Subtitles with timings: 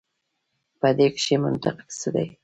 [0.79, 2.27] په دې کښي منطق څه دی.